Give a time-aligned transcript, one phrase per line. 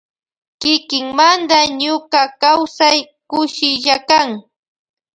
[0.61, 4.29] Kikimanda ñuka kausai kushillakan.